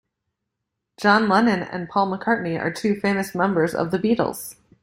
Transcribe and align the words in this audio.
John 0.99 1.29
Lennon 1.29 1.61
and 1.61 1.87
Paul 1.87 2.07
McCartney 2.07 2.59
are 2.59 2.71
two 2.73 2.99
famous 2.99 3.35
members 3.35 3.75
of 3.75 3.91
the 3.91 3.99
Beatles. 3.99 4.55